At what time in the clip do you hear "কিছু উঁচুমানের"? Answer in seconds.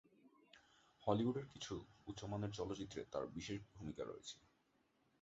1.45-2.51